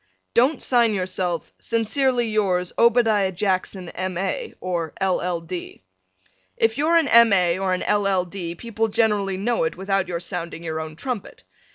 Don't 0.33 0.63
sign 0.63 0.95
yourself, 0.95 1.53
Sincerely 1.59 2.27
yours, 2.27 2.73
Obadiah 2.75 3.31
Jackson, 3.31 3.89
M.A. 3.89 4.55
or 4.59 4.93
L.L. 4.99 5.41
D. 5.41 5.83
If 6.57 6.79
you're 6.79 6.95
an 6.97 7.07
M. 7.07 7.31
A. 7.31 7.59
or 7.59 7.75
an 7.75 7.83
L.L. 7.83 8.25
D. 8.25 8.55
people 8.55 8.87
generally 8.87 9.37
know 9.37 9.63
it 9.63 9.77
without 9.77 10.07
your 10.07 10.19
sounding 10.19 10.63
your 10.63 10.79
own 10.79 10.95
trumpet. 10.95 11.43